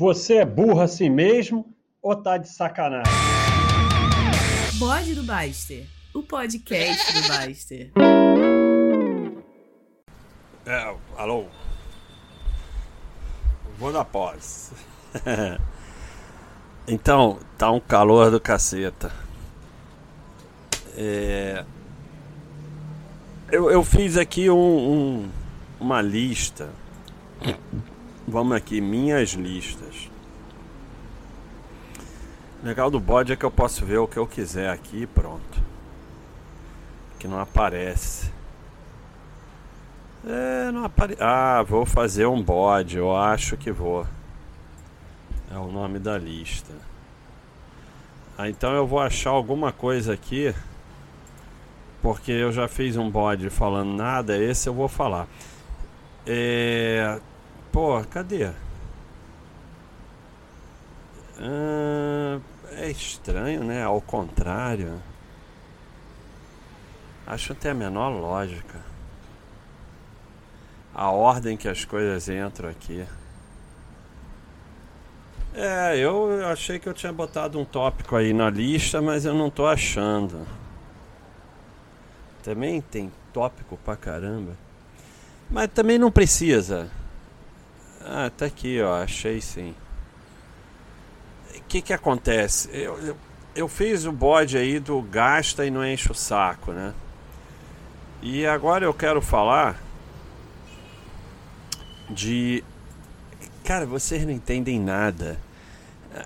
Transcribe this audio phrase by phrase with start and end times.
[0.00, 3.12] Você é burro assim mesmo ou tá de sacanagem?
[4.78, 7.92] Bode do Baster, o podcast do Baster.
[10.64, 11.44] É, alô?
[13.78, 14.72] Vou na pós.
[16.88, 19.12] então, tá um calor do caceta.
[20.96, 21.62] É...
[23.52, 25.30] Eu, eu fiz aqui um, um,
[25.78, 26.70] uma lista.
[28.30, 30.08] Vamos aqui, minhas listas.
[32.62, 35.60] Legal do bode é que eu posso ver o que eu quiser aqui pronto.
[37.18, 38.30] Que não aparece.
[40.24, 41.20] É, não aparece.
[41.20, 44.06] Ah, vou fazer um bode, eu acho que vou.
[45.50, 46.72] É o nome da lista.
[48.38, 50.54] Ah, então eu vou achar alguma coisa aqui.
[52.00, 55.26] Porque eu já fiz um bode falando nada, esse eu vou falar.
[56.24, 57.18] É.
[57.72, 58.50] Pô, cadê?
[61.38, 62.40] Ah,
[62.72, 63.84] é estranho, né?
[63.84, 65.00] Ao contrário.
[67.26, 68.80] Acho até a menor lógica.
[70.92, 73.06] A ordem que as coisas entram aqui.
[75.54, 79.48] É, eu achei que eu tinha botado um tópico aí na lista, mas eu não
[79.48, 80.46] tô achando.
[82.42, 84.56] Também tem tópico pra caramba.
[85.48, 86.90] Mas também não precisa.
[88.00, 89.02] Ah, tá aqui, ó.
[89.02, 89.74] Achei sim.
[91.54, 92.68] O que que acontece?
[92.72, 93.16] Eu, eu,
[93.54, 96.94] eu fiz o bode aí do gasta e não enche o saco, né?
[98.22, 99.80] E agora eu quero falar
[102.08, 102.64] de.
[103.64, 105.38] Cara, vocês não entendem nada.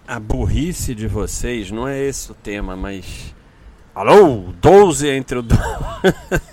[0.08, 3.34] A burrice de vocês não é esse o tema, mas.
[3.94, 4.52] Alô?
[4.60, 5.42] 12 entre o.
[5.42, 5.56] Do...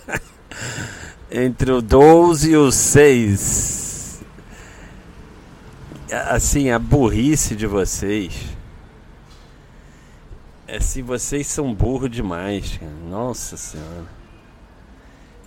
[1.32, 3.81] entre o 12 e o 6.
[6.12, 8.34] Assim, a burrice de vocês.
[10.68, 12.92] É se vocês são burros demais, cara.
[13.10, 14.08] Nossa senhora.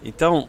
[0.02, 0.48] Então,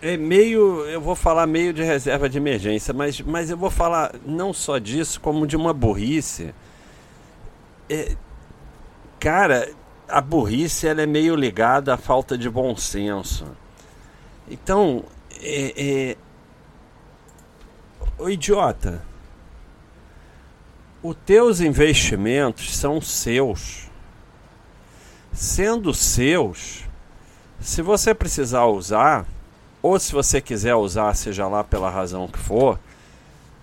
[0.00, 4.14] é meio, eu vou falar meio de reserva de emergência, mas, mas eu vou falar
[4.24, 6.54] não só disso, como de uma burrice.
[7.88, 8.16] É,
[9.18, 9.68] cara,
[10.08, 13.46] a burrice ela é meio ligada à falta de bom senso.
[14.48, 15.04] Então,
[15.40, 16.16] é, é,
[18.18, 19.02] o idiota,
[21.02, 23.88] os teus investimentos são seus.
[25.32, 26.84] Sendo seus,
[27.60, 29.26] se você precisar usar,
[29.80, 32.78] ou se você quiser usar, seja lá pela razão que for,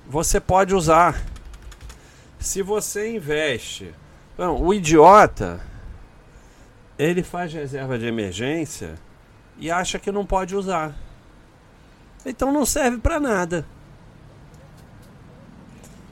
[0.07, 1.21] você pode usar.
[2.39, 3.93] Se você investe.
[4.37, 5.59] Bom, o idiota,
[6.97, 8.95] ele faz reserva de emergência
[9.57, 10.95] e acha que não pode usar.
[12.25, 13.65] Então não serve para nada.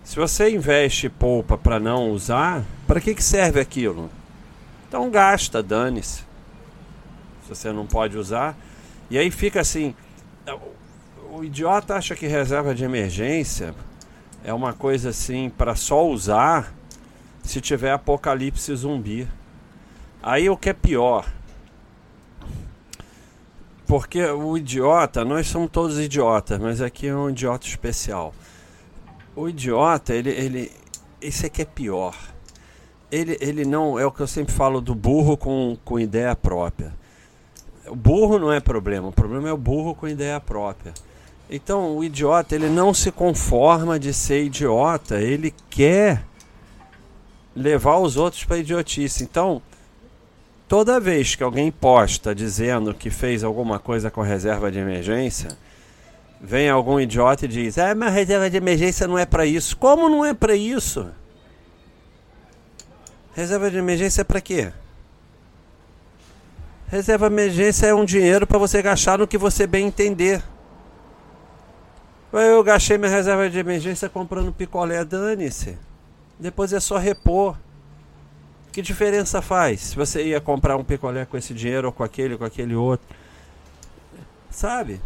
[0.03, 4.09] Se você investe e poupa para não usar, para que, que serve aquilo?
[4.87, 6.23] Então gasta, dane-se.
[7.43, 8.55] Se você não pode usar.
[9.09, 9.95] E aí fica assim:
[11.31, 13.73] o idiota acha que reserva de emergência
[14.43, 16.73] é uma coisa assim para só usar
[17.41, 19.27] se tiver apocalipse zumbi.
[20.21, 21.25] Aí o que é pior?
[23.87, 28.33] Porque o idiota, nós somos todos idiotas, mas aqui é um idiota especial.
[29.35, 30.71] O idiota, ele, ele,
[31.21, 32.15] esse aqui é pior.
[33.11, 36.93] Ele, ele não, é o que eu sempre falo do burro com, com ideia própria.
[37.87, 40.93] O burro não é problema, o problema é o burro com ideia própria.
[41.49, 46.25] Então, o idiota, ele não se conforma de ser idiota, ele quer
[47.55, 49.23] levar os outros para idiotice.
[49.23, 49.61] Então,
[50.67, 55.55] toda vez que alguém posta dizendo que fez alguma coisa com reserva de emergência,
[56.43, 59.77] vem algum idiota e diz: "Ah, mas reserva de emergência não é para isso".
[59.77, 61.09] Como não é para isso?
[63.33, 64.71] Reserva de emergência é para quê?
[66.87, 70.43] Reserva de emergência é um dinheiro para você gastar no que você bem entender.
[72.31, 75.77] Eu gastei minha reserva de emergência comprando picolé, dane-se.
[76.37, 77.55] Depois é só repor.
[78.71, 82.35] Que diferença faz se você ia comprar um picolé com esse dinheiro ou com aquele
[82.35, 83.05] com aquele outro?
[84.49, 84.99] Sabe?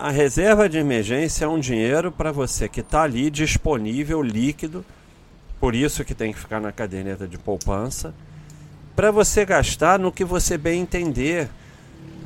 [0.00, 4.86] A reserva de emergência é um dinheiro para você que está ali disponível, líquido,
[5.58, 8.14] por isso que tem que ficar na caderneta de poupança,
[8.94, 11.48] para você gastar no que você bem entender.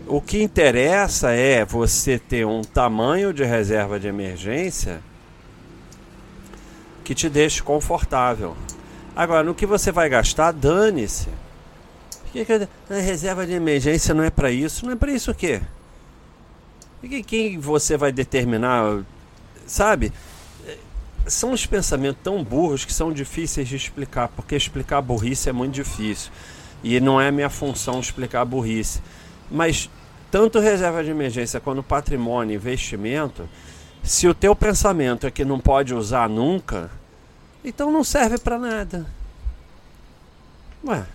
[0.07, 5.01] O que interessa é você ter um tamanho de reserva de emergência
[7.03, 8.55] que te deixe confortável.
[9.17, 11.31] Agora, no que você vai gastar, dane-se.
[12.91, 14.85] A reserva de emergência não é para isso.
[14.85, 15.63] Não é para isso o quê?
[17.03, 19.03] E quem você vai determinar,
[19.67, 20.13] sabe?
[21.27, 25.75] são os pensamentos tão burros que são difíceis de explicar, porque explicar burrice é muito
[25.75, 26.33] difícil.
[26.83, 29.01] E não é minha função explicar burrice.
[29.51, 29.89] Mas
[30.31, 33.49] tanto reserva de emergência quanto patrimônio investimento,
[34.03, 36.91] se o teu pensamento é que não pode usar nunca,
[37.65, 39.07] então não serve para nada.
[40.85, 41.07] Ué,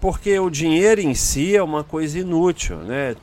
[0.00, 3.16] porque o dinheiro em si é uma coisa inútil, né?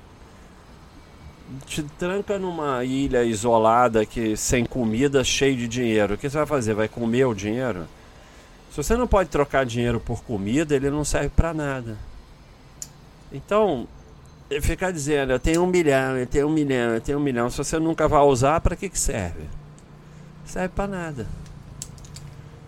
[1.66, 6.14] Te tranca numa ilha isolada que sem comida, cheio de dinheiro.
[6.14, 6.74] O que você vai fazer?
[6.74, 7.88] Vai comer o dinheiro?
[8.70, 11.98] Se você não pode trocar dinheiro por comida, ele não serve para nada.
[13.32, 13.88] Então,
[14.62, 17.58] ficar dizendo, eu tenho um milhão, eu tenho um milhão, eu tenho um milhão, se
[17.58, 19.44] você nunca vai usar, para que, que serve?
[20.46, 21.28] Serve para nada.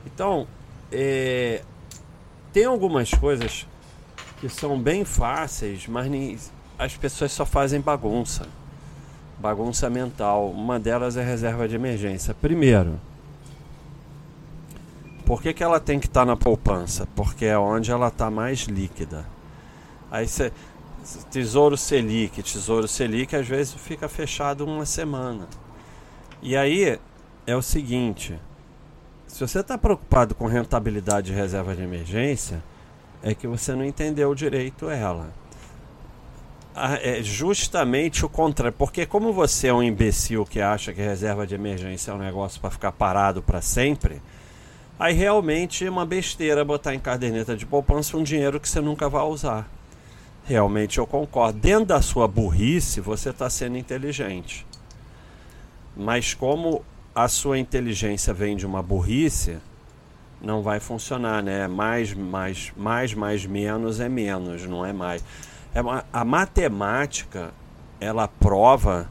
[0.05, 0.47] Então,
[0.91, 1.61] é,
[2.51, 3.65] tem algumas coisas
[4.39, 8.47] que são bem fáceis, mas as pessoas só fazem bagunça.
[9.43, 10.49] Bagunça mental.
[10.51, 12.33] Uma delas é reserva de emergência.
[12.33, 12.97] Primeiro,
[15.25, 17.05] por que, que ela tem que estar tá na poupança?
[17.13, 19.25] Porque é onde ela está mais líquida.
[20.09, 20.49] Aí você.
[21.29, 25.45] Tesouro Selic, Tesouro Selic às vezes fica fechado uma semana.
[26.41, 26.97] E aí
[27.45, 28.39] é o seguinte:
[29.27, 32.63] se você está preocupado com rentabilidade de reserva de emergência,
[33.21, 35.33] é que você não entendeu direito ela.
[36.75, 41.53] É justamente o contrário, porque como você é um imbecil que acha que reserva de
[41.53, 44.19] emergência é um negócio para ficar parado para sempre,
[44.99, 49.07] aí realmente é uma besteira botar em caderneta de poupança um dinheiro que você nunca
[49.07, 49.69] vai usar.
[50.45, 51.59] Realmente eu concordo.
[51.59, 54.65] Dentro da sua burrice, você está sendo inteligente.
[55.95, 56.83] Mas como
[57.13, 59.57] a sua inteligência vem de uma burrice,
[60.41, 61.67] não vai funcionar, né?
[61.67, 65.23] Mais, mais, mais, mais, menos é menos, não é mais.
[65.73, 65.79] É
[66.11, 67.51] a matemática,
[67.99, 69.09] ela prova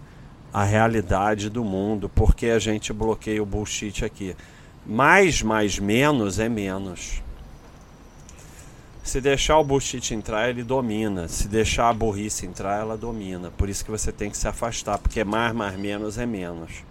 [0.53, 4.37] a realidade do mundo, porque a gente bloqueia o bullshit aqui.
[4.85, 7.23] Mais, mais, menos é menos.
[9.03, 11.27] Se deixar o bullshit entrar, ele domina.
[11.27, 13.51] Se deixar a burrice entrar, ela domina.
[13.51, 16.85] Por isso que você tem que se afastar, porque mais, mais, menos é menos.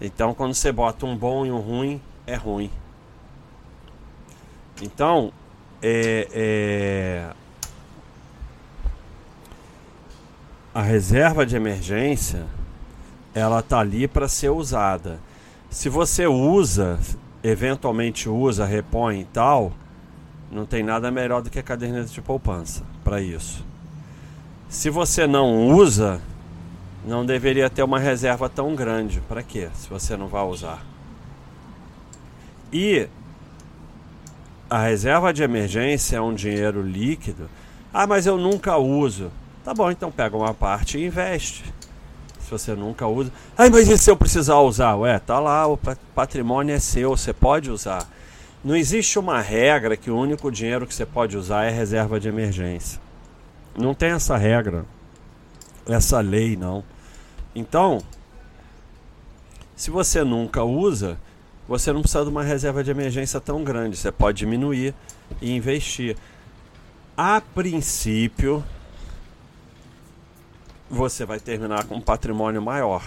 [0.00, 2.70] Então, quando você bota um bom e um ruim, é ruim.
[4.82, 5.32] Então,
[5.82, 7.30] é, é,
[10.78, 12.46] a reserva de emergência
[13.34, 15.18] ela tá ali para ser usada.
[15.68, 17.00] Se você usa,
[17.42, 19.72] eventualmente usa, repõe e tal,
[20.52, 23.66] não tem nada melhor do que a caderneta de poupança para isso.
[24.68, 26.20] Se você não usa,
[27.04, 29.20] não deveria ter uma reserva tão grande.
[29.22, 29.68] Para quê?
[29.74, 30.86] Se você não vai usar.
[32.72, 33.08] E
[34.70, 37.50] a reserva de emergência é um dinheiro líquido.
[37.92, 39.32] Ah, mas eu nunca uso.
[39.68, 41.62] Tá bom, então pega uma parte e investe.
[42.40, 43.30] Se você nunca usa.
[43.54, 44.94] Ah, mas e se eu precisar usar?
[44.94, 45.78] Ué, tá lá, o
[46.14, 48.08] patrimônio é seu, você pode usar.
[48.64, 52.28] Não existe uma regra que o único dinheiro que você pode usar é reserva de
[52.28, 52.98] emergência.
[53.76, 54.86] Não tem essa regra,
[55.86, 56.82] essa lei, não.
[57.54, 57.98] Então,
[59.76, 61.18] se você nunca usa,
[61.68, 63.98] você não precisa de uma reserva de emergência tão grande.
[63.98, 64.94] Você pode diminuir
[65.42, 66.16] e investir.
[67.14, 68.64] A princípio,
[70.90, 73.04] você vai terminar com um patrimônio maior.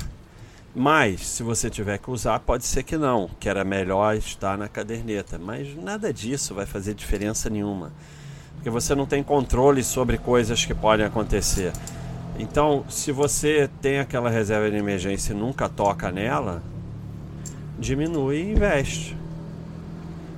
[0.73, 4.69] Mas, se você tiver que usar, pode ser que não, que era melhor estar na
[4.69, 5.37] caderneta.
[5.37, 7.91] Mas nada disso vai fazer diferença nenhuma.
[8.55, 11.73] Porque você não tem controle sobre coisas que podem acontecer.
[12.39, 16.63] Então, se você tem aquela reserva de emergência e nunca toca nela,
[17.77, 19.17] diminui e investe.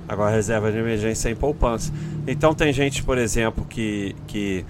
[0.08, 1.92] Agora, reserva de emergência é em poupança.
[2.26, 4.64] Então, tem gente, por exemplo, que, que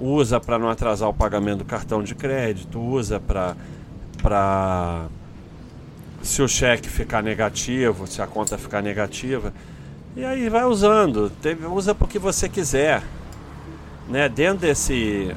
[0.00, 3.56] usa para não atrasar o pagamento do cartão de crédito, usa para.
[4.22, 5.06] Pra...
[6.22, 9.54] Se o cheque ficar negativo, se a conta ficar negativa,
[10.14, 11.32] e aí vai usando,
[11.72, 13.02] usa porque você quiser.
[14.08, 14.28] Né?
[14.28, 15.34] Dentro desse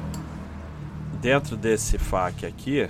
[1.22, 2.86] dentro desse FAQ aqui,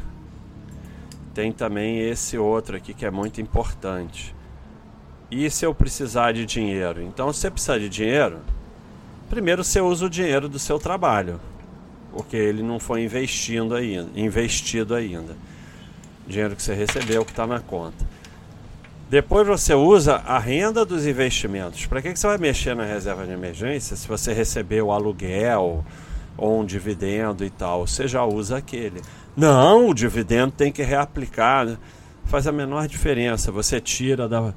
[1.33, 4.35] tem também esse outro aqui que é muito importante.
[5.31, 7.01] E se eu precisar de dinheiro?
[7.01, 8.39] Então, se você precisar de dinheiro,
[9.31, 11.41] primeiro você usa o dinheiro do seu trabalho,
[12.15, 15.37] porque ele não foi investindo ainda, investido ainda.
[16.29, 18.07] Dinheiro que você recebeu, que está na conta.
[19.11, 21.87] Depois você usa a renda dos investimentos.
[21.87, 25.85] Para que, que você vai mexer na reserva de emergência se você recebeu aluguel
[26.39, 27.87] ou um dividendo e tal?
[27.87, 29.03] Você já usa aquele.
[29.37, 31.67] Não, o dividendo tem que reaplicar.
[31.67, 31.77] Né?
[32.27, 33.51] Faz a menor diferença.
[33.51, 34.55] Você tira da,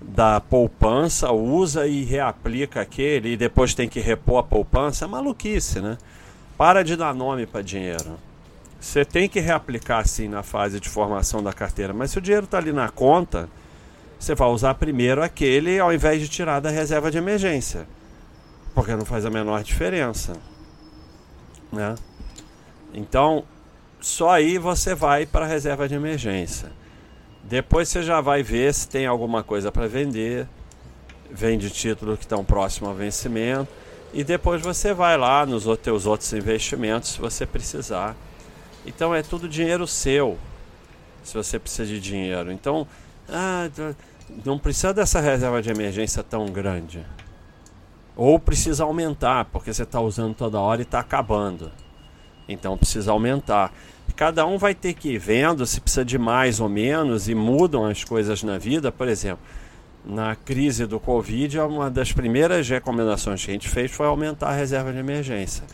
[0.00, 5.04] da poupança, usa e reaplica aquele e depois tem que repor a poupança.
[5.04, 5.98] É maluquice, né?
[6.60, 8.18] Para de dar nome para dinheiro.
[8.78, 12.44] Você tem que reaplicar sim na fase de formação da carteira, mas se o dinheiro
[12.44, 13.48] está ali na conta,
[14.18, 17.86] você vai usar primeiro aquele ao invés de tirar da reserva de emergência,
[18.74, 20.34] porque não faz a menor diferença,
[21.72, 21.94] né?
[22.92, 23.42] Então,
[23.98, 26.70] só aí você vai para a reserva de emergência.
[27.42, 30.46] Depois você já vai ver se tem alguma coisa para vender,
[31.30, 33.80] vende títulos que estão próximo ao vencimento
[34.12, 38.16] e depois você vai lá nos teus outros investimentos se você precisar.
[38.84, 40.38] Então é tudo dinheiro seu,
[41.22, 42.50] se você precisa de dinheiro.
[42.50, 42.86] Então,
[43.28, 43.68] ah,
[44.44, 47.04] não precisa dessa reserva de emergência tão grande.
[48.16, 51.70] Ou precisa aumentar, porque você está usando toda hora e está acabando.
[52.48, 53.72] Então precisa aumentar.
[54.16, 57.86] Cada um vai ter que ir vendo se precisa de mais ou menos e mudam
[57.86, 58.90] as coisas na vida.
[58.90, 59.42] Por exemplo,
[60.04, 64.54] na crise do Covid, uma das primeiras recomendações que a gente fez foi aumentar a
[64.54, 65.64] reserva de emergência,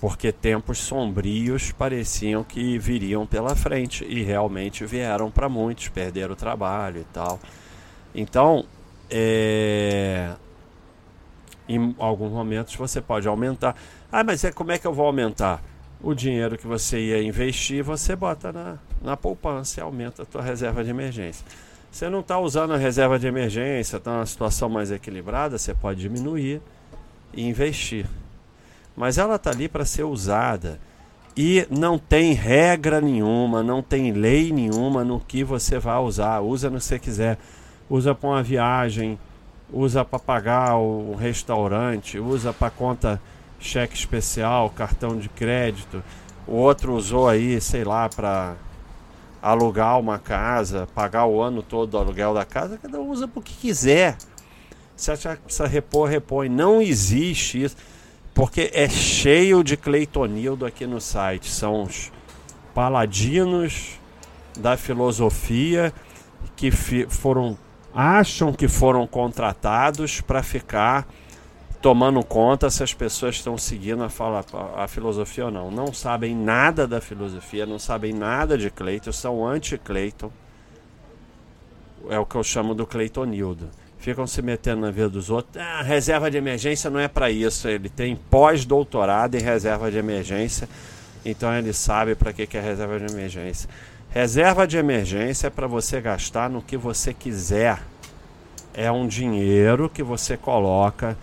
[0.00, 6.36] porque tempos sombrios pareciam que viriam pela frente e realmente vieram para muitos, perderam o
[6.36, 7.38] trabalho e tal.
[8.14, 8.64] Então,
[9.10, 10.32] é...
[11.68, 13.76] em alguns momentos você pode aumentar.
[14.10, 15.62] Ah, mas é, como é que eu vou aumentar?
[16.00, 20.42] O dinheiro que você ia investir, você bota na, na poupança e aumenta a tua
[20.42, 21.44] reserva de emergência.
[21.90, 26.00] Você não está usando a reserva de emergência, está numa situação mais equilibrada, você pode
[26.00, 26.60] diminuir
[27.32, 28.06] e investir.
[28.96, 30.78] Mas ela está ali para ser usada.
[31.36, 36.40] E não tem regra nenhuma, não tem lei nenhuma no que você vai usar.
[36.40, 37.38] Usa no que você quiser.
[37.88, 39.18] Usa para uma viagem,
[39.72, 43.20] usa para pagar o restaurante, usa para conta
[43.60, 46.02] cheque especial, cartão de crédito.
[46.46, 48.56] O outro usou aí, sei lá, para
[49.42, 53.40] alugar uma casa, pagar o ano todo do aluguel da casa, cada um usa o
[53.40, 54.16] que quiser.
[54.96, 56.48] Se achar que precisa repor, repõe.
[56.48, 57.76] Não existe isso,
[58.34, 61.48] porque é cheio de Cleitonildo aqui no site.
[61.48, 62.10] São os
[62.74, 63.98] paladinos
[64.58, 65.92] da filosofia
[66.56, 67.56] que foram
[67.94, 71.06] acham que foram contratados para ficar
[71.80, 74.44] tomando conta se as pessoas estão seguindo a, fala,
[74.76, 75.70] a, filosofia ou não.
[75.70, 80.30] Não sabem nada da filosofia, não sabem nada de Cleiton, são anti-Cleiton.
[82.10, 83.68] É o que eu chamo do Cleitonildo.
[83.98, 85.56] Ficam se metendo na vida dos outros.
[85.56, 87.68] Ah, reserva de emergência não é para isso.
[87.68, 90.68] Ele tem pós-doutorado em reserva de emergência,
[91.24, 93.68] então ele sabe para que, que é reserva de emergência.
[94.10, 97.80] Reserva de emergência é para você gastar no que você quiser.
[98.72, 101.16] É um dinheiro que você coloca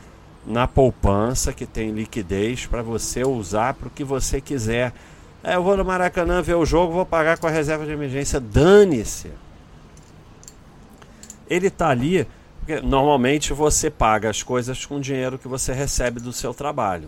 [0.46, 4.94] na poupança que tem liquidez para você usar para o que você quiser.
[5.44, 8.40] É, eu vou no Maracanã ver o jogo, vou pagar com a reserva de emergência.
[8.40, 9.32] Dane-se.
[11.50, 12.28] Ele está ali,
[12.60, 17.08] porque normalmente você paga as coisas com o dinheiro que você recebe do seu trabalho,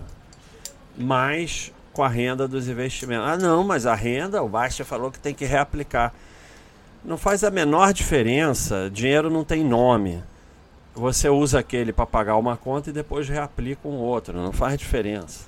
[0.95, 3.25] mas com a renda dos investimentos.
[3.27, 6.13] Ah, não, mas a renda, o Baixa falou que tem que reaplicar.
[7.03, 10.21] Não faz a menor diferença, dinheiro não tem nome
[10.97, 15.45] você usa aquele para pagar uma conta e depois reaplica um outro, não faz diferença.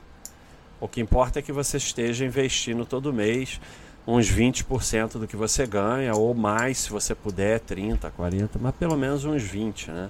[0.79, 3.59] O que importa é que você esteja investindo todo mês
[4.07, 8.97] uns 20% do que você ganha, ou mais, se você puder, 30, 40, mas pelo
[8.97, 10.09] menos uns 20, né?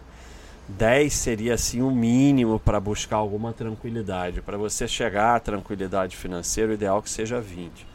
[0.69, 4.41] 10 seria assim o mínimo para buscar alguma tranquilidade.
[4.41, 7.88] Para você chegar à tranquilidade financeira, o ideal é que seja 20.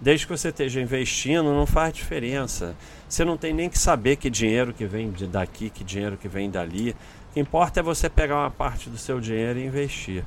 [0.00, 2.74] Desde que você esteja investindo, não faz diferença.
[3.06, 6.50] Você não tem nem que saber que dinheiro que vem daqui, que dinheiro que vem
[6.50, 6.96] dali.
[7.30, 10.24] O que importa é você pegar uma parte do seu dinheiro e investir.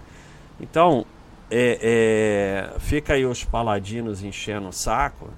[0.59, 1.05] Então,
[1.49, 1.79] é,
[2.75, 5.29] é, fica aí os paladinos enchendo o saco,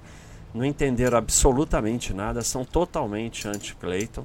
[0.54, 4.24] não entenderam absolutamente nada, são totalmente anti-Clayton.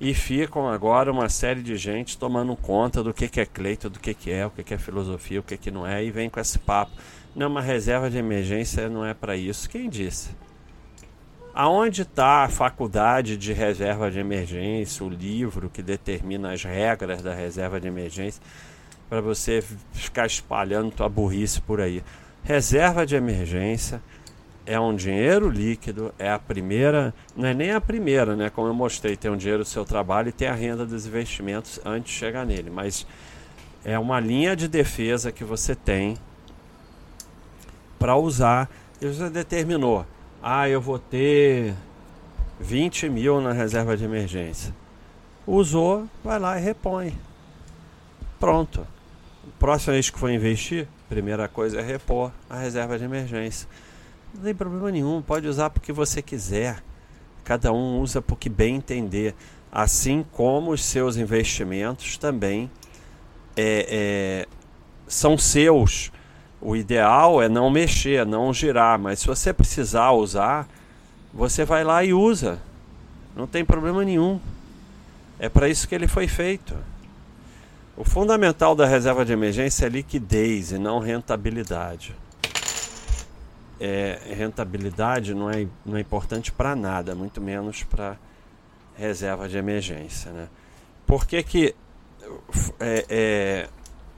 [0.00, 4.00] E ficam agora uma série de gente tomando conta do que, que é Clayton, do
[4.00, 6.28] que, que é, o que, que é filosofia, o que, que não é, e vem
[6.28, 6.92] com esse papo.
[7.34, 9.68] Não, uma reserva de emergência não é para isso.
[9.68, 10.30] Quem disse?
[11.54, 17.34] Aonde está a faculdade de reserva de emergência, o livro que determina as regras da
[17.34, 18.42] reserva de emergência,
[19.08, 19.62] para você
[19.92, 22.02] ficar espalhando tua burrice por aí?
[22.42, 24.02] Reserva de emergência
[24.64, 28.50] é um dinheiro líquido, é a primeira, não é nem a primeira, né?
[28.50, 31.80] Como eu mostrei, tem um dinheiro do seu trabalho e tem a renda dos investimentos
[31.84, 33.06] antes de chegar nele, mas
[33.84, 36.16] é uma linha de defesa que você tem
[38.02, 38.68] para usar.
[39.00, 40.04] E você determinou
[40.42, 41.72] ah, eu vou ter
[42.58, 44.74] 20 mil na reserva de emergência.
[45.46, 47.16] Usou, vai lá e repõe.
[48.40, 48.84] Pronto.
[49.56, 53.68] Próxima vez que for investir, primeira coisa é repor a reserva de emergência.
[54.34, 56.82] Não tem problema nenhum, pode usar porque você quiser.
[57.44, 59.32] Cada um usa porque bem entender.
[59.70, 62.68] Assim como os seus investimentos também
[63.56, 64.46] é, é,
[65.06, 66.10] são seus
[66.64, 70.68] O ideal é não mexer, não girar, mas se você precisar usar,
[71.34, 72.60] você vai lá e usa.
[73.34, 74.40] Não tem problema nenhum.
[75.40, 76.76] É para isso que ele foi feito.
[77.96, 82.14] O fundamental da reserva de emergência é liquidez e não rentabilidade.
[83.80, 88.16] É, rentabilidade não é, não é importante para nada, muito menos para
[88.96, 90.30] reserva de emergência.
[90.30, 90.46] Né?
[91.04, 91.74] Por que, que
[92.78, 93.68] é, é,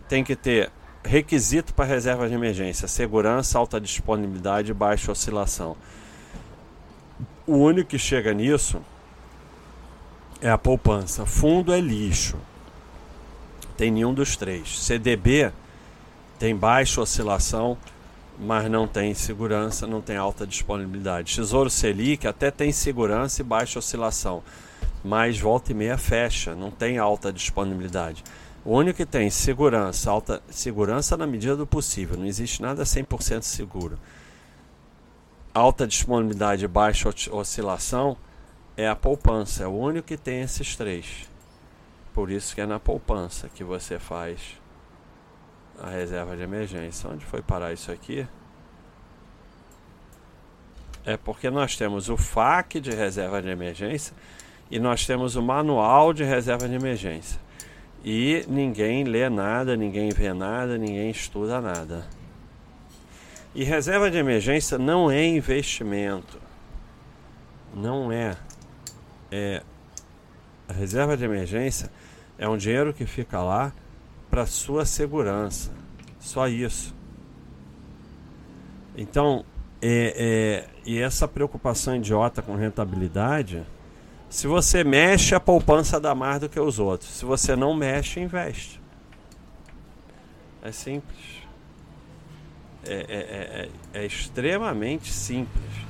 [0.09, 0.71] tem que ter
[1.05, 5.77] requisito para reserva de emergência: segurança, alta disponibilidade e baixa oscilação?
[7.47, 8.81] O único que chega nisso
[10.41, 11.27] é a poupança.
[11.27, 12.37] Fundo é lixo.
[13.77, 14.79] Tem nenhum dos três.
[14.83, 15.53] CDB
[16.39, 17.77] tem baixa oscilação,
[18.39, 21.35] mas não tem segurança, não tem alta disponibilidade.
[21.35, 24.43] Tesouro Selic até tem segurança e baixa oscilação,
[25.05, 28.25] mas volta e meia fecha, não tem alta disponibilidade.
[28.65, 33.43] O único que tem segurança, alta segurança na medida do possível, não existe nada 100%
[33.43, 33.99] seguro.
[35.53, 38.17] Alta disponibilidade e baixa oscilação
[38.75, 41.29] é a poupança, é o único que tem esses três.
[42.15, 44.41] Por isso que é na poupança que você faz
[45.79, 47.11] a reserva de emergência.
[47.11, 48.27] Onde foi parar isso aqui?
[51.05, 54.17] É porque nós temos o FAQ de reserva de emergência
[54.71, 57.44] e nós temos o manual de reserva de emergência.
[58.05, 62.07] E ninguém lê nada, ninguém vê nada, ninguém estuda nada.
[63.55, 66.39] E reserva de emergência não é investimento.
[67.75, 68.37] Não é
[69.35, 69.63] é
[70.69, 71.91] a reserva de emergência
[72.39, 73.73] é um dinheiro que fica lá
[74.31, 75.73] para sua segurança.
[76.21, 76.95] Só isso.
[78.97, 79.45] Então,
[79.83, 83.65] é, é, e essa preocupação idiota com rentabilidade,
[84.29, 87.11] se você mexe, a poupança dá mais do que os outros.
[87.11, 88.81] Se você não mexe, investe.
[90.63, 91.43] É simples.
[92.87, 95.85] É, é, é, é extremamente simples.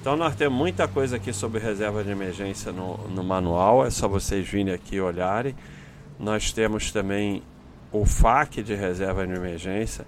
[0.00, 4.08] Então nós temos muita coisa aqui sobre reserva de emergência no, no manual, é só
[4.08, 5.54] vocês virem aqui e olharem.
[6.18, 7.42] Nós temos também
[7.92, 10.06] o FAQ de reserva de emergência,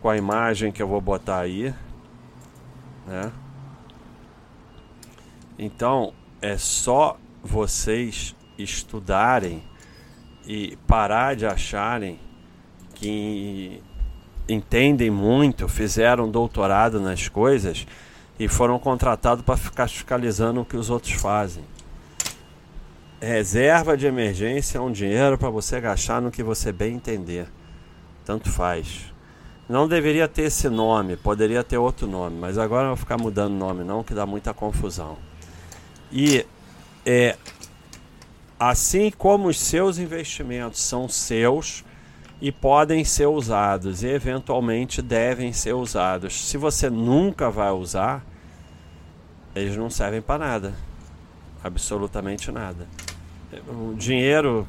[0.00, 1.74] com a imagem que eu vou botar aí.
[3.06, 3.30] Né?
[5.58, 9.62] Então é só vocês estudarem
[10.46, 12.18] e parar de acharem
[12.94, 13.82] que
[14.48, 17.86] entendem muito, fizeram doutorado nas coisas
[18.38, 21.64] e foram contratados para ficar fiscalizando o que os outros fazem.
[23.20, 27.48] Reserva de emergência é um dinheiro para você gastar no que você bem entender.
[28.24, 29.12] Tanto faz.
[29.68, 33.52] Não deveria ter esse nome, poderia ter outro nome, mas agora não vou ficar mudando
[33.52, 35.27] nome não, que dá muita confusão.
[36.10, 36.46] E
[37.04, 37.36] é
[38.58, 41.84] assim como os seus investimentos são seus
[42.40, 46.48] e podem ser usados e eventualmente devem ser usados.
[46.48, 48.24] Se você nunca vai usar,
[49.54, 50.74] eles não servem para nada.
[51.62, 52.86] Absolutamente nada.
[53.68, 54.66] O dinheiro,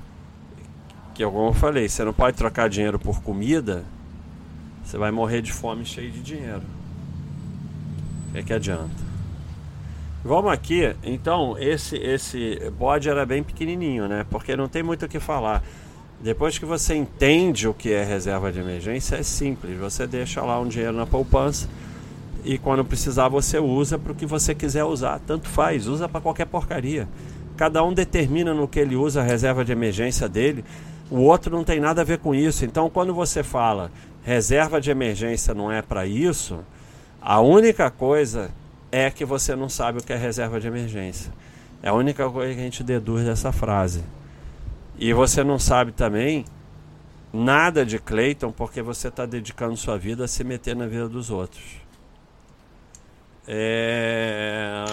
[1.14, 3.86] que eu, como eu falei, você não pode trocar dinheiro por comida,
[4.84, 6.64] você vai morrer de fome cheio de dinheiro.
[8.30, 9.09] O que, é que adianta?
[10.24, 14.26] Vamos aqui, então, esse esse bode era bem pequenininho, né?
[14.30, 15.64] Porque não tem muito o que falar.
[16.20, 19.78] Depois que você entende o que é reserva de emergência, é simples.
[19.80, 21.70] Você deixa lá um dinheiro na poupança
[22.44, 25.22] e quando precisar você usa para o que você quiser usar.
[25.26, 27.08] Tanto faz, usa para qualquer porcaria.
[27.56, 30.66] Cada um determina no que ele usa a reserva de emergência dele.
[31.10, 32.66] O outro não tem nada a ver com isso.
[32.66, 33.90] Então, quando você fala
[34.22, 36.60] reserva de emergência não é para isso,
[37.22, 38.52] a única coisa
[38.92, 41.32] é que você não sabe o que é reserva de emergência.
[41.82, 44.04] É a única coisa que a gente deduz dessa frase.
[44.98, 46.46] E você não sabe também
[47.32, 51.30] nada de Clayton porque você está dedicando sua vida a se meter na vida dos
[51.30, 51.64] outros.
[53.48, 54.84] É...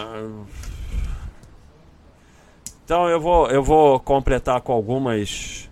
[2.84, 5.68] Então eu vou, eu vou completar com algumas.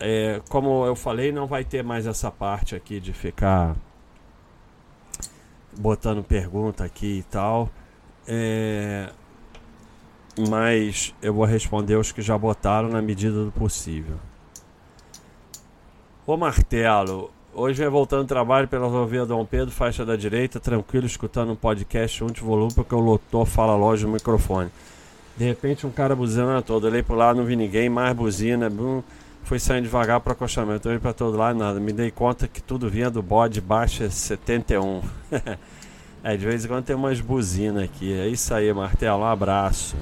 [0.00, 3.76] É, como eu falei, não vai ter mais essa parte aqui de ficar
[5.78, 7.70] botando pergunta aqui e tal.
[8.26, 9.10] É,
[10.48, 14.16] mas eu vou responder os que já botaram na medida do possível.
[16.26, 21.06] O martelo, Hoje é voltando ao trabalho pela rodovia Dom Pedro, faixa da direita, tranquilo,
[21.06, 24.68] escutando um podcast um de volume, porque o lotou fala loja no microfone.
[25.38, 29.02] De repente um cara buzinando todo, olhei pro lado, não vi ninguém, mais buzina, bum,
[29.46, 31.78] fui saindo devagar para acostamento, olhei para todo lado, nada.
[31.78, 35.02] Me dei conta que tudo vinha do bode baixa 71.
[36.22, 38.12] é, de vez em quando tem umas buzinas aqui.
[38.12, 39.96] É isso aí, Martelo, um abraço.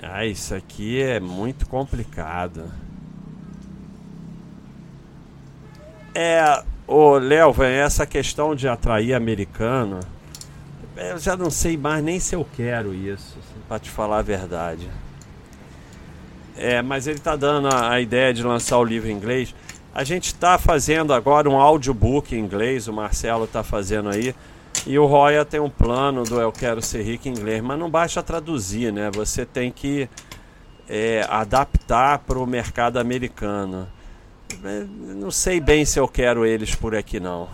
[0.00, 2.70] Ah, isso aqui é muito complicado.
[6.14, 9.98] É, ô Léo, essa questão de atrair americano,
[10.96, 14.22] eu já não sei mais nem se eu quero isso, assim, para te falar a
[14.22, 14.88] verdade.
[16.60, 19.54] É, mas ele está dando a, a, ideia de lançar o livro em inglês.
[19.94, 24.34] A gente está fazendo agora um audiobook em inglês, o Marcelo está fazendo aí.
[24.86, 27.88] E o Roya tem um plano do Eu Quero Ser Rico em inglês, mas não
[27.88, 29.10] basta traduzir, né?
[29.10, 30.06] Você tem que
[30.86, 33.88] é, adaptar para o mercado americano.
[34.62, 37.48] É, não sei bem se eu quero eles por aqui não.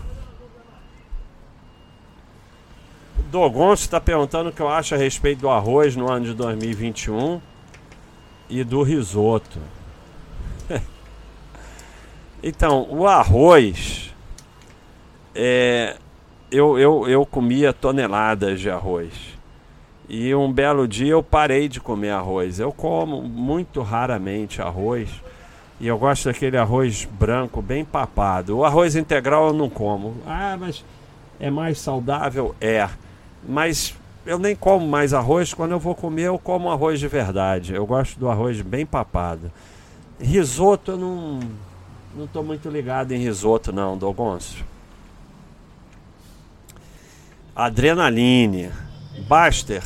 [3.31, 7.39] Dogonço está perguntando o que eu acho a respeito do arroz no ano de 2021
[8.49, 9.59] e do risoto.
[12.41, 14.13] então, o arroz.
[15.35, 15.95] É,
[16.51, 19.13] eu, eu, eu comia toneladas de arroz.
[20.09, 22.59] E um belo dia eu parei de comer arroz.
[22.59, 25.09] Eu como muito raramente arroz.
[25.79, 28.57] E eu gosto daquele arroz branco, bem papado.
[28.57, 30.15] O arroz integral eu não como.
[30.25, 30.83] Ah, mas
[31.39, 32.55] é mais saudável?
[32.59, 32.89] É.
[33.47, 33.93] Mas
[34.27, 35.53] eu nem como mais arroz.
[35.53, 37.73] Quando eu vou comer, eu como arroz de verdade.
[37.73, 39.51] Eu gosto do arroz bem papado.
[40.19, 41.39] Risoto eu não.
[42.15, 44.63] Não muito ligado em risoto, não, Dogonço.
[47.55, 48.71] Adrenaline.
[49.27, 49.83] Baster.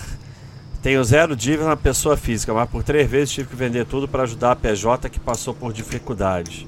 [0.82, 4.24] Tenho zero dívida na pessoa física, mas por três vezes tive que vender tudo para
[4.24, 6.66] ajudar a PJ que passou por dificuldades.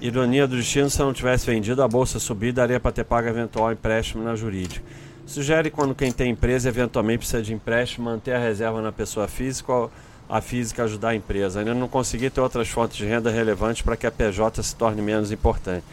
[0.00, 3.28] Ironia do destino, se eu não tivesse vendido, a bolsa subir daria para ter pago
[3.28, 4.84] eventual empréstimo na jurídica.
[5.26, 9.90] Sugere quando quem tem empresa eventualmente precisa de empréstimo, manter a reserva na pessoa física
[10.28, 11.60] a física ajudar a empresa.
[11.60, 15.00] Ainda não consegui ter outras fontes de renda relevantes para que a PJ se torne
[15.00, 15.84] menos importante.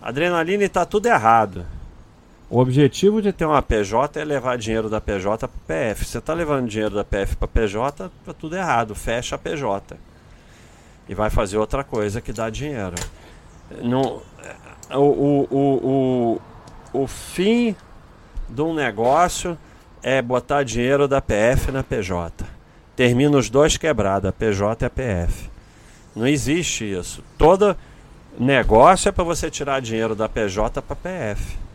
[0.00, 1.66] Adrenalina está tudo errado.
[2.50, 6.04] O objetivo de ter uma PJ é levar dinheiro da PJ para o PF.
[6.04, 8.94] Você está levando dinheiro da PF para PJ, está tudo errado.
[8.94, 9.96] Fecha a PJ.
[11.08, 12.94] E vai fazer outra coisa que dá dinheiro.
[13.82, 14.22] Não,
[14.90, 16.40] o, o, o,
[16.94, 17.76] o, o fim
[18.48, 19.56] de um negócio
[20.02, 22.44] é botar dinheiro da PF na PJ.
[22.96, 25.50] Termina os dois quebrados, a PJ e a PF.
[26.14, 27.22] Não existe isso.
[27.36, 27.76] Todo
[28.38, 31.68] negócio é para você tirar dinheiro da PJ para PF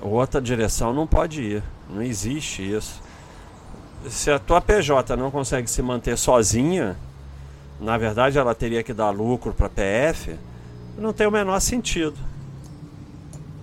[0.00, 1.62] outra direção não pode ir.
[1.88, 3.00] Não existe isso.
[4.08, 6.96] Se a tua PJ não consegue se manter sozinha,
[7.80, 10.36] na verdade ela teria que dar lucro para PF,
[10.96, 12.16] não tem o menor sentido.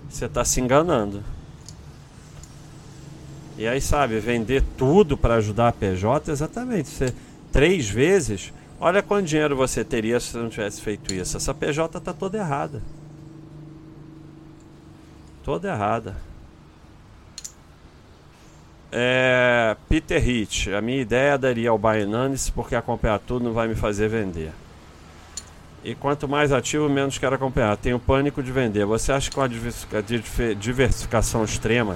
[0.10, 1.24] Você está se enganando.
[3.58, 6.90] E aí, sabe, vender tudo para ajudar a PJ, exatamente.
[6.90, 7.14] Você,
[7.52, 11.38] três vezes, olha quanto dinheiro você teria se não tivesse feito isso.
[11.38, 12.82] Essa PJ está toda errada
[15.46, 16.18] toda errada.
[18.92, 23.76] É, Peter Hitch, a minha ideia daria ao Binanes porque acompanhar tudo não vai me
[23.76, 24.52] fazer vender.
[25.84, 27.78] E quanto mais ativo, menos quero acompanhar.
[27.78, 28.86] Tenho pânico de vender.
[28.86, 29.48] Você acha que com a
[30.56, 31.96] diversificação extrema,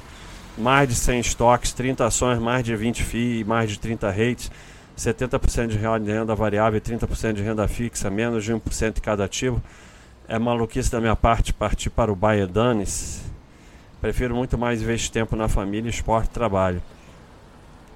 [0.60, 4.52] mais de 100 estoques, 30 ações, mais de 20 FII, mais de 30 rates,
[4.98, 9.62] 70% de renda variável e 30% de renda fixa, menos de 1% de cada ativo,
[10.28, 13.24] é maluquice da minha parte partir para o Baianes?
[14.02, 16.82] Prefiro muito mais investir tempo na família, esporte e trabalho.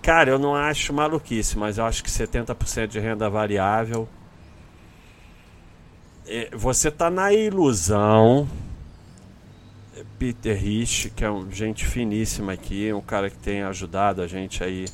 [0.01, 4.07] Cara, eu não acho maluquice, mas eu acho que 70% de renda variável.
[6.27, 8.47] É, você tá na ilusão.
[10.19, 14.63] Peter Rich, que é um gente finíssima aqui, um cara que tem ajudado a gente
[14.63, 14.85] aí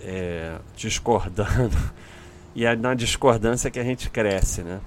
[0.00, 1.76] é, discordando.
[2.52, 4.80] E é na discordância que a gente cresce, né?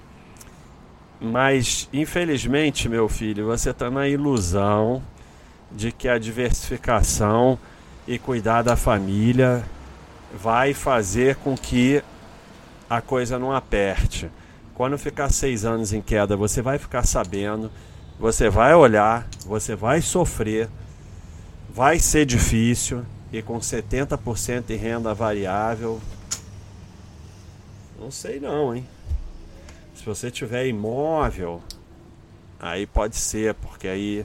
[1.18, 5.02] Mas, infelizmente, meu filho, você está na ilusão
[5.72, 7.58] de que a diversificação
[8.06, 9.64] e cuidar da família
[10.34, 12.02] vai fazer com que
[12.88, 14.30] a coisa não aperte.
[14.74, 17.70] Quando ficar seis anos em queda, você vai ficar sabendo,
[18.24, 20.66] você vai olhar, você vai sofrer,
[21.68, 26.00] vai ser difícil e com 70% em renda variável,
[28.00, 28.88] não sei não, hein?
[29.94, 31.60] Se você tiver imóvel,
[32.58, 34.24] aí pode ser, porque aí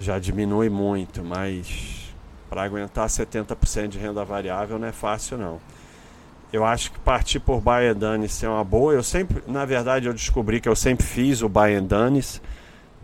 [0.00, 2.14] já diminui muito, mas
[2.48, 5.60] para aguentar 70% de renda variável não é fácil não.
[6.50, 7.98] Eu acho que partir por buy and
[8.42, 8.94] é uma boa.
[8.94, 11.88] Eu sempre, na verdade, eu descobri que eu sempre fiz o buy and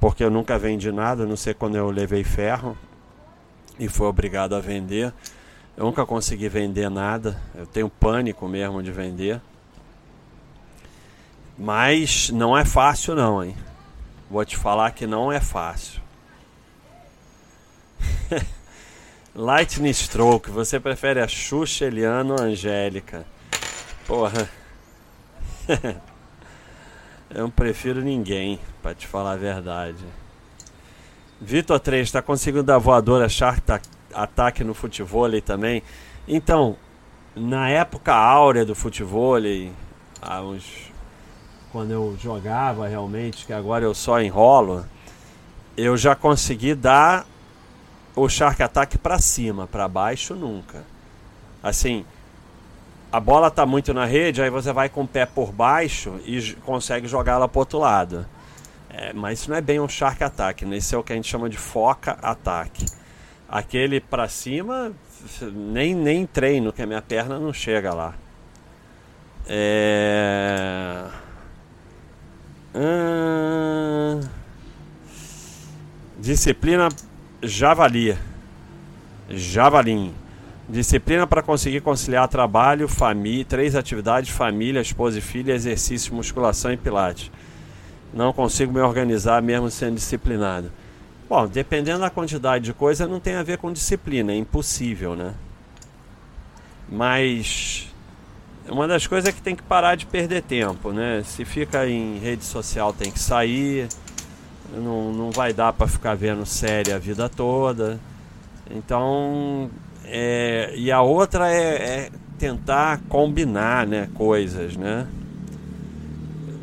[0.00, 2.76] porque eu nunca vendi nada, não sei quando eu levei ferro
[3.78, 5.12] e fui obrigado a vender.
[5.76, 9.40] Eu nunca consegui vender nada, eu tenho pânico mesmo de vender.
[11.56, 13.56] Mas não é fácil não, hein?
[14.30, 16.00] Vou te falar que não é fácil.
[19.34, 23.24] Lightning Stroke, você prefere a Xuxa, Eliana ou a Angélica?
[24.06, 24.48] Porra.
[27.30, 30.04] Eu não prefiro ninguém, para te falar a verdade.
[31.40, 33.62] Vitor 3 está conseguindo dar voadora Shark
[34.14, 35.82] ataque no futebol também.
[36.26, 36.76] Então,
[37.36, 39.38] na época áurea do futebol,
[40.20, 40.88] há uns
[41.70, 44.84] quando eu jogava realmente, que agora eu só enrolo,
[45.76, 47.26] eu já consegui dar
[48.16, 50.82] o Shark Attack para cima, para baixo nunca.
[51.62, 52.04] Assim,
[53.10, 56.54] a bola tá muito na rede, aí você vai com o pé por baixo e
[56.64, 58.26] consegue jogar ela pro outro lado.
[58.90, 60.76] É, mas isso não é bem um Shark Attack, né?
[60.76, 62.84] Isso é o que a gente chama de foca ataque.
[63.48, 64.92] Aquele para cima,
[65.52, 68.14] nem, nem treino, que a minha perna não chega lá.
[69.46, 71.04] É...
[72.74, 74.20] Hum...
[76.18, 76.88] Disciplina
[77.42, 78.18] javali.
[79.30, 80.12] Javalim.
[80.68, 86.76] Disciplina para conseguir conciliar trabalho, família, três atividades, família, esposa e filha, exercício, musculação e
[86.76, 87.30] pilates.
[88.12, 90.70] Não consigo me organizar mesmo sendo disciplinado.
[91.28, 95.34] Bom, dependendo da quantidade de coisa, não tem a ver com disciplina, é impossível, né?
[96.88, 97.88] Mas
[98.68, 101.22] uma das coisas é que tem que parar de perder tempo, né?
[101.24, 103.88] Se fica em rede social, tem que sair.
[104.72, 107.98] Não, não vai dar para ficar vendo série a vida toda.
[108.70, 109.70] Então,
[110.10, 115.06] é, e a outra é, é, tentar combinar, né, coisas, né?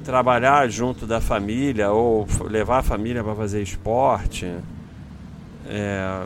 [0.04, 4.52] Trabalhar junto da família ou levar a família para fazer esporte,
[5.68, 6.24] é,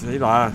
[0.00, 0.52] sei lá,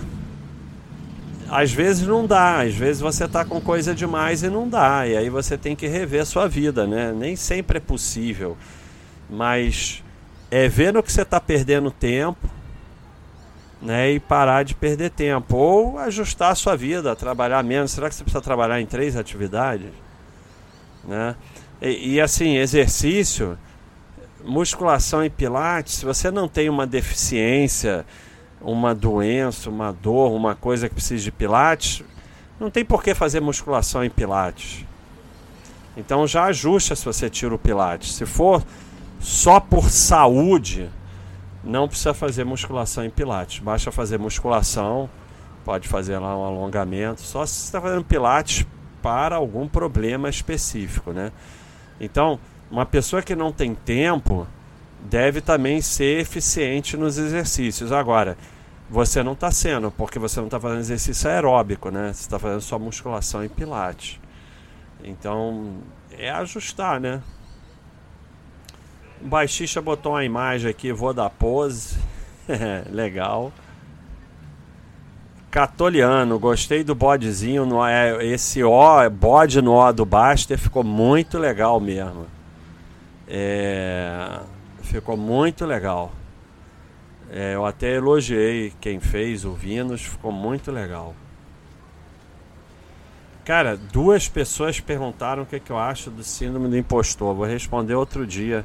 [1.50, 5.16] às vezes não dá, às vezes você está com coisa demais e não dá, e
[5.16, 7.12] aí você tem que rever a sua vida, né?
[7.12, 8.56] Nem sempre é possível,
[9.28, 10.02] mas
[10.50, 12.48] é ver no que você está perdendo tempo,
[13.82, 14.12] né?
[14.12, 17.90] E parar de perder tempo, ou ajustar a sua vida, trabalhar menos.
[17.90, 19.90] Será que você precisa trabalhar em três atividades,
[21.04, 21.36] né?
[21.80, 23.58] E, e assim, exercício,
[24.44, 28.06] musculação e pilates, se você não tem uma deficiência
[28.64, 32.02] uma doença, uma dor, uma coisa que precisa de pilates,
[32.58, 34.84] não tem por que fazer musculação em pilates.
[35.96, 38.14] Então já ajusta se você tira o pilates.
[38.14, 38.62] Se for
[39.20, 40.88] só por saúde,
[41.62, 43.60] não precisa fazer musculação em pilates.
[43.60, 45.08] Basta fazer musculação,
[45.64, 48.66] pode fazer lá um alongamento, só se você está fazendo pilates
[49.00, 51.32] para algum problema específico, né?
[52.00, 52.38] Então,
[52.70, 54.46] uma pessoa que não tem tempo
[55.02, 57.92] deve também ser eficiente nos exercícios.
[57.92, 58.36] Agora,
[58.88, 62.12] você não está sendo, porque você não está fazendo exercício aeróbico, né?
[62.12, 64.20] Você está fazendo só musculação e pilates.
[65.02, 65.78] Então,
[66.10, 67.22] é ajustar, né?
[69.22, 71.96] O baixista botou uma imagem aqui, vou dar pose.
[72.90, 73.52] Legal.
[75.48, 77.64] Catoliano, gostei do bodezinho.
[77.64, 77.78] No,
[78.20, 82.26] esse ó, bode no ó do Baster ficou muito legal mesmo.
[83.28, 84.40] É,
[84.82, 86.10] ficou muito legal.
[87.30, 91.14] É, eu até elogiei quem fez o Vinos, ficou muito legal.
[93.44, 97.34] Cara, duas pessoas perguntaram o que, é que eu acho do síndrome do impostor.
[97.34, 98.64] Vou responder outro dia.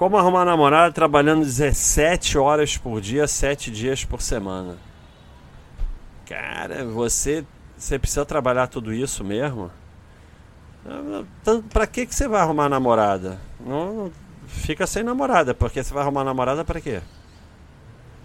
[0.00, 4.78] Como arrumar namorada trabalhando 17 horas por dia, 7 dias por semana?
[6.24, 7.44] Cara, você,
[7.76, 9.70] você precisa trabalhar tudo isso mesmo?
[11.42, 13.38] Então, pra que, que você vai arrumar namorada?
[13.60, 14.10] Não,
[14.46, 17.02] fica sem namorada, porque você vai arrumar namorada para quê?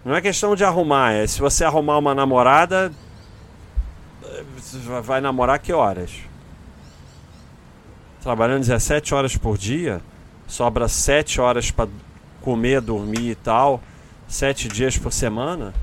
[0.05, 2.89] Não é questão de arrumar, é se você arrumar uma namorada,
[5.03, 6.21] vai namorar que horas?
[8.21, 10.01] Trabalhando 17 horas por dia,
[10.47, 11.89] sobra 7 horas para
[12.41, 13.81] comer, dormir e tal,
[14.27, 15.73] 7 dias por semana.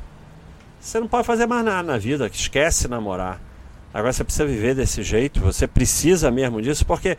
[0.80, 3.40] Você não pode fazer mais nada na vida, esquece namorar.
[3.94, 7.16] Agora você precisa viver desse jeito, você precisa mesmo disso, porque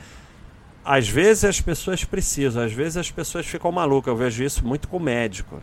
[0.83, 4.11] às vezes as pessoas precisam, às vezes as pessoas ficam malucas.
[4.11, 5.61] Eu vejo isso muito com médico.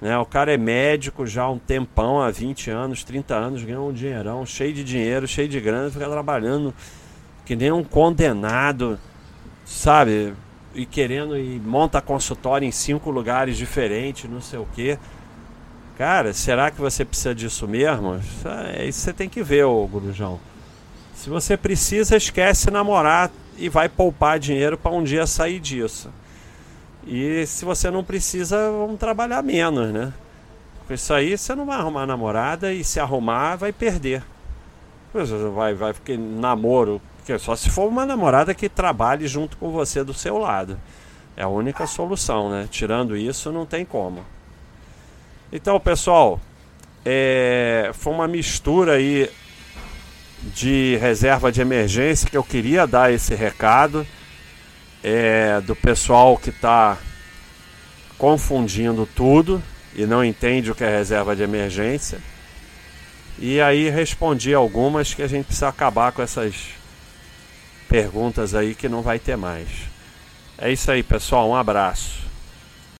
[0.00, 0.16] Né?
[0.18, 3.92] O cara é médico já há um tempão, há 20 anos, 30 anos, ganha um
[3.92, 6.74] dinheirão, cheio de dinheiro, cheio de grana, fica trabalhando
[7.44, 8.98] que nem um condenado,
[9.64, 10.34] sabe?
[10.76, 14.98] E querendo e monta consultório em cinco lugares diferentes, não sei o quê.
[15.96, 18.20] Cara, será que você precisa disso mesmo?
[18.74, 20.38] É isso você tem que ver, ô Gurujão.
[21.14, 26.10] Se você precisa, esquece namorar e vai poupar dinheiro para um dia sair disso.
[27.06, 30.12] E se você não precisa, vamos trabalhar menos, né?
[30.86, 34.22] Com isso aí você não vai arrumar namorada e se arrumar vai perder.
[35.54, 40.04] Vai, vai, porque namoro, porque só se for uma namorada que trabalhe junto com você
[40.04, 40.80] do seu lado.
[41.36, 42.68] É a única solução, né?
[42.70, 44.24] Tirando isso, não tem como.
[45.52, 46.40] Então, pessoal,
[47.04, 47.90] é...
[47.94, 49.28] foi uma mistura aí
[50.54, 54.06] de reserva de emergência que eu queria dar esse recado
[55.02, 55.60] é...
[55.62, 56.96] do pessoal que está
[58.16, 59.60] confundindo tudo
[59.96, 62.20] e não entende o que é reserva de emergência.
[63.36, 66.75] E aí respondi algumas que a gente precisa acabar com essas
[67.96, 69.68] perguntas aí que não vai ter mais.
[70.58, 71.48] É isso aí, pessoal.
[71.48, 72.25] Um abraço.